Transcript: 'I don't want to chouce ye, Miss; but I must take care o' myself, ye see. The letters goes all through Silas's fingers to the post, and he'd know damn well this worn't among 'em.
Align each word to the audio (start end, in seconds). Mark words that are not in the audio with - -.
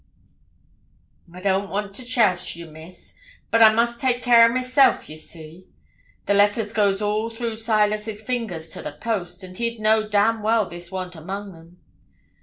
'I 1.31 1.41
don't 1.41 1.69
want 1.69 1.93
to 1.93 2.03
chouce 2.03 2.55
ye, 2.55 2.65
Miss; 2.65 3.13
but 3.51 3.61
I 3.61 3.71
must 3.71 4.01
take 4.01 4.23
care 4.23 4.45
o' 4.45 4.49
myself, 4.51 5.07
ye 5.07 5.15
see. 5.15 5.69
The 6.25 6.33
letters 6.33 6.73
goes 6.73 7.03
all 7.03 7.29
through 7.29 7.57
Silas's 7.57 8.19
fingers 8.19 8.71
to 8.71 8.81
the 8.81 8.93
post, 8.93 9.43
and 9.43 9.55
he'd 9.55 9.79
know 9.79 10.09
damn 10.09 10.41
well 10.41 10.67
this 10.67 10.89
worn't 10.91 11.15
among 11.15 11.55
'em. 11.55 11.81